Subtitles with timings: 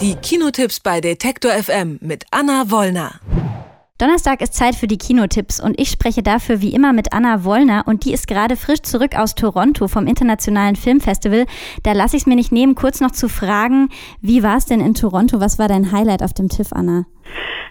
[0.00, 3.18] Die Kinotipps bei Detektor FM mit Anna Wollner.
[3.96, 7.84] Donnerstag ist Zeit für die Kinotipps und ich spreche dafür wie immer mit Anna Wollner
[7.86, 11.46] und die ist gerade frisch zurück aus Toronto vom Internationalen Filmfestival.
[11.82, 13.88] Da lasse ich es mir nicht nehmen, kurz noch zu fragen,
[14.20, 15.40] wie war es denn in Toronto?
[15.40, 17.06] Was war dein Highlight auf dem TIFF, Anna?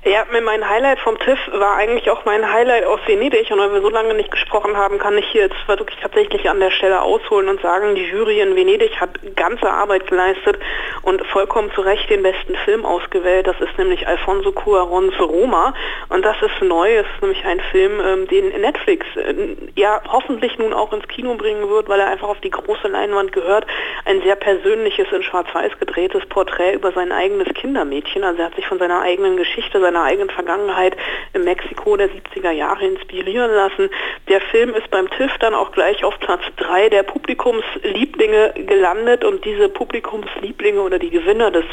[0.07, 3.81] Ja, mein Highlight vom TIFF war eigentlich auch mein Highlight aus Venedig und weil wir
[3.81, 7.49] so lange nicht gesprochen haben, kann ich hier jetzt wirklich tatsächlich an der Stelle ausholen
[7.49, 10.59] und sagen, die Jury in Venedig hat ganze Arbeit geleistet
[11.01, 13.47] und vollkommen zu Recht den besten Film ausgewählt.
[13.47, 15.73] Das ist nämlich Alfonso Cuarons Roma
[16.09, 16.97] und das ist neu.
[16.97, 21.33] Es ist nämlich ein Film, ähm, den Netflix äh, ja hoffentlich nun auch ins Kino
[21.33, 23.65] bringen wird, weil er einfach auf die große Leinwand gehört.
[24.05, 28.23] Ein sehr persönliches, in schwarz-weiß gedrehtes Porträt über sein eigenes Kindermädchen.
[28.23, 30.95] Also er hat sich von seiner eigenen Geschichte, seiner eigenen Vergangenheit
[31.33, 33.89] in Mexiko der 70er Jahre inspirieren lassen.
[34.29, 39.45] Der Film ist beim TIFF dann auch gleich auf Platz 3 der Publikumslieblinge gelandet und
[39.45, 41.65] diese Publikumslieblinge oder die Gewinner des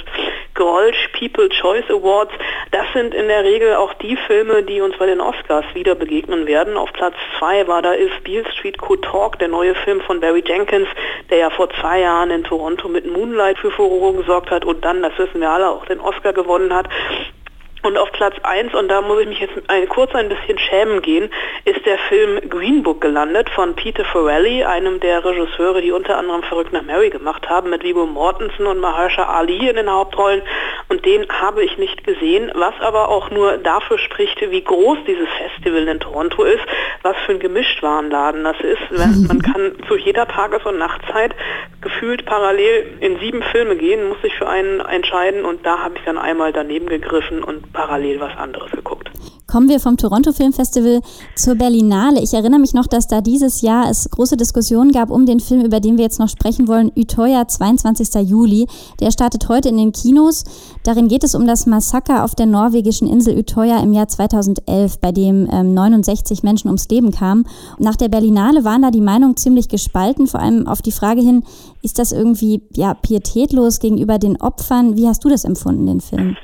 [0.55, 2.33] Grolsch People Choice Awards,
[2.73, 6.47] das sind in der Regel auch die Filme, die uns bei den Oscars wieder begegnen
[6.47, 6.77] werden.
[6.77, 10.45] Auf Platz 2 war da If Beale Street Could Talk, der neue Film von Barry
[10.47, 10.89] Jenkins,
[11.31, 15.03] der ja vor zwei Jahren in Toronto mit Moonlight für Furore gesorgt hat und dann,
[15.03, 16.87] das wissen wir alle, auch den Oscar gewonnen hat.
[17.83, 21.03] Und auf Platz 1, und da muss ich mich jetzt ein, kurz ein bisschen schämen
[21.03, 21.31] gehen,
[21.65, 26.45] ist der Film Green Book gelandet von Peter Farrelly, einem der Regisseure, die unter anderem
[26.45, 30.43] Verrückt nach Mary gemacht haben, mit Viggo Mortensen und Mahershala Ali in den Hauptrollen.
[30.93, 35.27] Und den habe ich nicht gesehen, was aber auch nur dafür spricht, wie groß dieses
[35.39, 36.61] Festival in Toronto ist,
[37.01, 38.91] was für ein Gemischtwarenladen das ist.
[39.27, 41.35] Man kann zu jeder Tages- und Nachtzeit
[41.81, 46.05] gefühlt parallel in sieben Filme gehen, muss sich für einen entscheiden und da habe ich
[46.05, 49.02] dann einmal daneben gegriffen und parallel was anderes geguckt.
[49.53, 51.03] Kommen wir vom Toronto Film Festival
[51.37, 52.23] zur Berlinale.
[52.23, 55.61] Ich erinnere mich noch, dass da dieses Jahr es große Diskussionen gab um den Film,
[55.61, 58.27] über den wir jetzt noch sprechen wollen, Utoya, 22.
[58.27, 58.67] Juli.
[59.01, 60.45] Der startet heute in den Kinos.
[60.85, 65.13] Darin geht es um das Massaker auf der norwegischen Insel Utoya im Jahr 2011, bei
[65.13, 67.45] dem ähm, 69 Menschen ums Leben kamen.
[67.79, 71.45] Nach der Berlinale waren da die Meinungen ziemlich gespalten, vor allem auf die Frage hin,
[71.83, 74.97] ist das irgendwie ja, pietätlos gegenüber den Opfern?
[74.97, 76.39] Wie hast du das empfunden, den Film?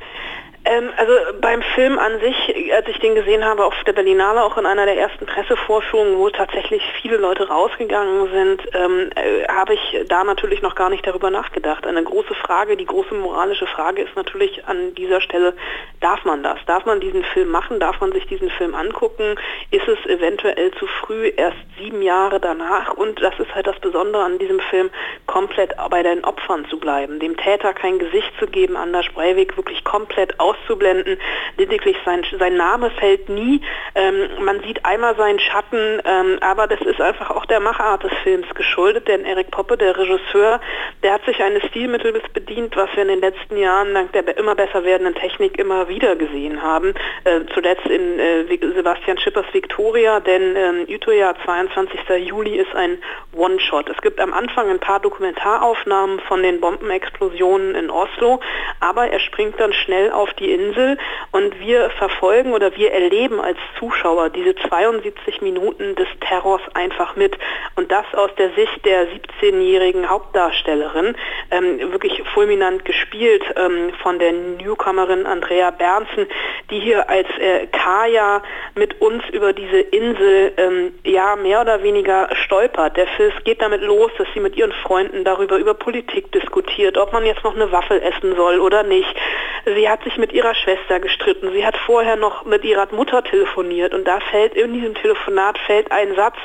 [0.69, 4.59] Ähm, also beim Film an sich, als ich den gesehen habe auf der Berlinale, auch
[4.59, 10.05] in einer der ersten Pressevorführungen, wo tatsächlich viele Leute rausgegangen sind, ähm, äh, habe ich
[10.09, 11.87] da natürlich noch gar nicht darüber nachgedacht.
[11.87, 15.55] Eine große Frage, die große moralische Frage ist natürlich an dieser Stelle,
[16.01, 16.59] darf man das?
[16.67, 17.81] Darf man diesen Film machen?
[17.81, 19.37] Darf man sich diesen Film angucken?
[19.71, 22.93] Ist es eventuell zu früh, erst sieben Jahre danach?
[22.93, 24.91] Und das ist halt das Besondere an diesem Film,
[25.27, 29.83] komplett bei den Opfern zu bleiben, dem Täter kein Gesicht zu geben, Anders Breivik wirklich
[29.85, 31.19] komplett aus auszublenden.
[31.57, 33.61] Lediglich sein, sein Name fällt nie.
[33.95, 38.13] Ähm, man sieht einmal seinen Schatten, ähm, aber das ist einfach auch der Machart des
[38.23, 40.61] Films geschuldet, denn Eric Poppe, der Regisseur,
[41.03, 44.55] der hat sich eines Stilmittels bedient, was wir in den letzten Jahren dank der immer
[44.55, 46.95] besser werdenden Technik immer wieder gesehen haben.
[47.25, 48.45] Äh, zuletzt in äh,
[48.75, 52.01] Sebastian Schippers Victoria, denn ähm, Utoya 22.
[52.27, 52.99] Juli ist ein
[53.35, 53.89] One-Shot.
[53.89, 58.41] Es gibt am Anfang ein paar Dokumentaraufnahmen von den Bombenexplosionen in Oslo,
[58.81, 60.99] aber er springt dann schnell auf die Insel
[61.33, 67.37] und wir verfolgen oder wir erleben als Zuschauer diese 72 Minuten des Terrors einfach mit
[67.77, 71.17] und das aus der Sicht der 17-jährigen Hauptdarstellerin,
[71.51, 76.27] ähm, wirklich fulminant gespielt ähm, von der Newcomerin Andrea Bernsen,
[76.71, 78.43] die hier als äh, Kaya
[78.75, 82.97] mit uns über diese Insel ähm, ja mehr oder weniger stolpert.
[82.97, 87.13] Der Film geht damit los, dass sie mit ihren Freunden darüber über Politik diskutiert, ob
[87.13, 89.15] man jetzt noch eine Waffel essen soll oder nicht.
[89.65, 91.51] Sie hat sich mit ihrer Schwester gestritten.
[91.53, 95.91] Sie hat vorher noch mit ihrer Mutter telefoniert und da fällt in diesem Telefonat fällt
[95.91, 96.37] ein Satz,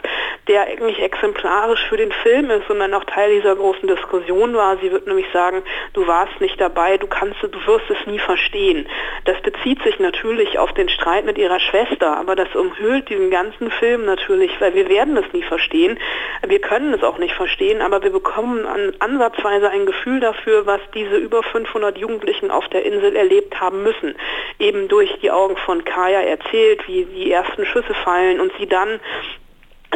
[0.48, 4.78] der eigentlich exemplarisch für den Film ist und dann auch Teil dieser großen Diskussion war.
[4.78, 5.62] Sie wird nämlich sagen,
[5.94, 8.88] du warst nicht dabei, du kannst, du wirst es nie verstehen.
[9.26, 13.70] Das bezieht sich natürlich auf den Streit mit ihrer Schwester, aber das umhüllt diesen ganzen
[13.70, 16.00] Film natürlich, weil wir werden es nie verstehen.
[16.46, 20.82] Wir können es auch nicht verstehen, aber wir bekommen an, ansatzweise ein Gefühl dafür, was
[20.96, 24.16] diese über 500 Jugendlichen auf der Insel erlebt haben müssen.
[24.60, 29.00] Eben durch die Augen von Kaya erzählt, wie die ersten Schüsse fallen und sie dann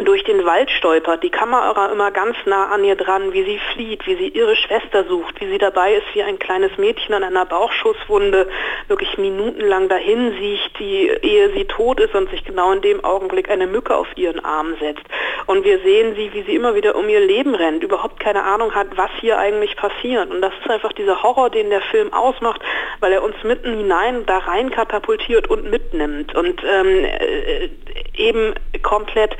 [0.04, 4.06] durch den Wald stolpert, die Kamera immer ganz nah an ihr dran, wie sie flieht,
[4.06, 7.46] wie sie ihre Schwester sucht, wie sie dabei ist, wie ein kleines Mädchen an einer
[7.46, 8.48] Bauchschusswunde
[8.88, 13.50] wirklich minutenlang dahin sieht, die, ehe sie tot ist und sich genau in dem Augenblick
[13.50, 15.04] eine Mücke auf ihren Arm setzt.
[15.46, 18.74] Und wir sehen sie, wie sie immer wieder um ihr Leben rennt, überhaupt keine Ahnung
[18.74, 20.30] hat, was hier eigentlich passiert.
[20.30, 22.60] Und das ist einfach dieser Horror, den der Film ausmacht,
[23.00, 27.68] weil er uns mitten hinein da rein katapultiert und mitnimmt und ähm, äh,
[28.16, 29.36] eben komplett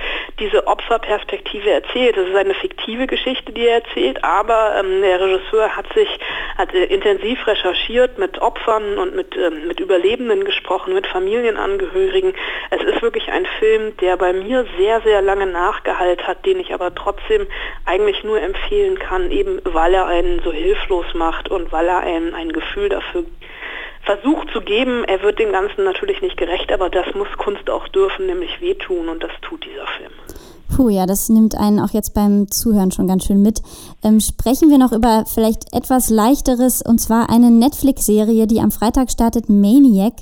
[0.49, 2.17] diese Opferperspektive erzählt.
[2.17, 6.09] Das ist eine fiktive Geschichte, die er erzählt, aber ähm, der Regisseur hat sich
[6.57, 12.35] hat äh, intensiv recherchiert, mit Opfern und mit, ähm, mit Überlebenden gesprochen, mit Familienangehörigen.
[12.71, 16.73] Es ist wirklich ein Film, der bei mir sehr, sehr lange nachgehalt hat, den ich
[16.73, 17.47] aber trotzdem
[17.85, 22.35] eigentlich nur empfehlen kann, eben weil er einen so hilflos macht und weil er einem
[22.35, 23.25] ein Gefühl dafür
[24.09, 25.05] versucht zu geben.
[25.05, 29.09] Er wird dem Ganzen natürlich nicht gerecht, aber das muss Kunst auch dürfen, nämlich wehtun
[29.09, 30.13] und das tut dieser Film.
[30.75, 33.63] Puh, ja, das nimmt einen auch jetzt beim Zuhören schon ganz schön mit.
[34.03, 39.11] Ähm, sprechen wir noch über vielleicht etwas leichteres und zwar eine Netflix-Serie, die am Freitag
[39.11, 40.15] startet, Maniac.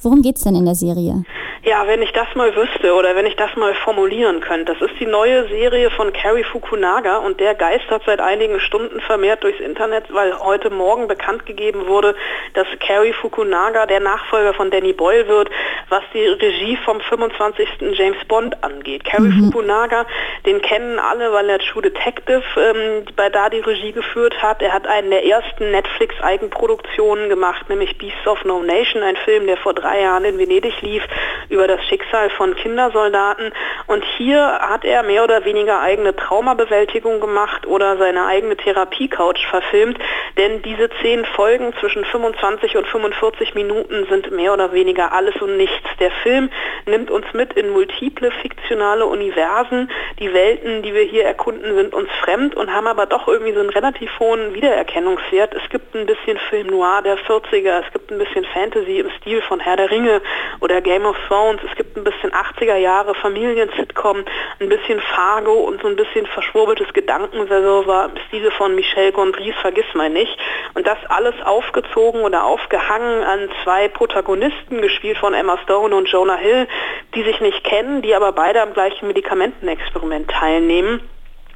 [0.00, 1.24] Worum geht es denn in der Serie?
[1.62, 4.74] Ja, wenn ich das mal wüsste oder wenn ich das mal formulieren könnte.
[4.74, 9.44] Das ist die neue Serie von Cary Fukunaga und der geistert seit einigen Stunden vermehrt
[9.44, 12.14] durchs Internet, weil heute Morgen bekannt gegeben wurde,
[12.52, 15.48] dass Cary Fukunaga der Nachfolger von Danny Boyle wird,
[15.88, 17.68] was die Regie vom 25.
[17.92, 19.04] James Bond angeht.
[19.04, 19.44] Cary mhm.
[19.44, 20.06] Fukunaga,
[20.44, 24.60] den kennen alle, weil er True Detective ähm, bei da die Regie geführt hat.
[24.60, 29.56] Er hat einen der ersten Netflix-Eigenproduktionen gemacht, nämlich Beasts of No Nation, ein Film, der
[29.56, 31.02] vor drei Jahren in Venedig lief
[31.48, 33.52] über das Schicksal von Kindersoldaten.
[33.86, 39.98] Und hier hat er mehr oder weniger eigene Traumabewältigung gemacht oder seine eigene Therapiecouch verfilmt.
[40.38, 45.56] Denn diese zehn Folgen zwischen 25 und 45 Minuten sind mehr oder weniger alles und
[45.56, 45.88] nichts.
[46.00, 46.50] Der Film
[46.86, 49.90] nimmt uns mit in multiple fiktionale Universen.
[50.18, 53.60] Die Welten, die wir hier erkunden, sind uns fremd und haben aber doch irgendwie so
[53.60, 55.54] einen relativ hohen Wiedererkennungswert.
[55.54, 59.42] Es gibt ein bisschen Film Noir der 40er, es gibt ein bisschen Fantasy im Stil
[59.42, 60.20] von Herr der Ringe
[60.60, 64.24] oder Game of Thrones Thrones, es gibt ein bisschen 80er Jahre Familien-Sitcom,
[64.60, 70.10] ein bisschen Fargo und so ein bisschen verschwurbeltes Gedankenserver Stile von Michel Gondrys Vergiss mal
[70.10, 70.38] nicht.
[70.74, 76.36] Und das alles aufgezogen oder aufgehangen an zwei Protagonisten, gespielt von Emma Stone und Jonah
[76.36, 76.68] Hill,
[77.16, 81.00] die sich nicht kennen, die aber beide am gleichen Medikamentenexperiment teilnehmen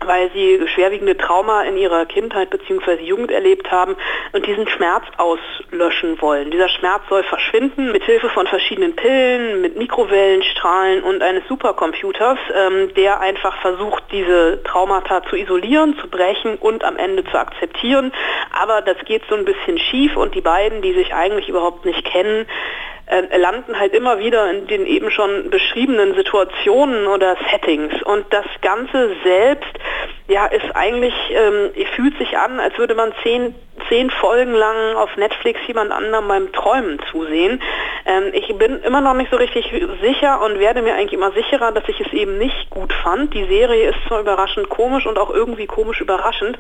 [0.05, 3.03] weil sie schwerwiegende Trauma in ihrer Kindheit bzw.
[3.03, 3.97] Jugend erlebt haben
[4.33, 6.51] und diesen Schmerz auslöschen wollen.
[6.51, 12.95] Dieser Schmerz soll verschwinden mit Hilfe von verschiedenen Pillen, mit Mikrowellenstrahlen und eines Supercomputers, ähm,
[12.95, 18.13] der einfach versucht, diese Traumata zu isolieren, zu brechen und am Ende zu akzeptieren.
[18.53, 22.05] Aber das geht so ein bisschen schief und die beiden, die sich eigentlich überhaupt nicht
[22.05, 22.47] kennen,
[23.09, 28.03] äh, landen halt immer wieder in den eben schon beschriebenen Situationen oder Settings.
[28.03, 29.73] Und das Ganze selbst
[30.29, 33.55] ja, ist eigentlich, ähm, fühlt sich an, als würde man zehn,
[33.89, 37.63] zehn Folgen lang auf Netflix jemand anderem beim Träumen zusehen.
[38.05, 39.73] Ähm, ich bin immer noch nicht so richtig
[40.03, 43.33] sicher und werde mir eigentlich immer sicherer, dass ich es eben nicht gut fand.
[43.33, 46.59] Die Serie ist zwar überraschend komisch und auch irgendwie komisch überraschend,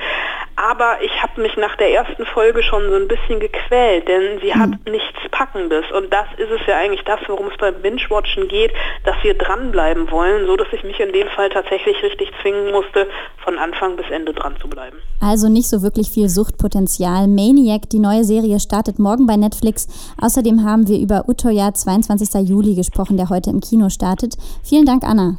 [0.58, 4.52] aber ich habe mich nach der ersten Folge schon so ein bisschen gequält, denn sie
[4.52, 4.92] hat mhm.
[4.92, 5.84] nichts Packendes.
[5.92, 8.72] Und das ist es ja eigentlich das, worum es beim Binge-Watchen geht,
[9.04, 13.06] dass wir dranbleiben wollen, so dass ich mich in dem Fall tatsächlich richtig zwingen musste,
[13.44, 14.96] von Anfang bis Ende dran zu bleiben.
[15.20, 17.28] Also nicht so wirklich viel Suchtpotenzial.
[17.28, 19.86] Maniac, die neue Serie, startet morgen bei Netflix.
[20.20, 22.48] Außerdem haben wir über Utoya 22.
[22.48, 24.34] Juli gesprochen, der heute im Kino startet.
[24.64, 25.38] Vielen Dank, Anna.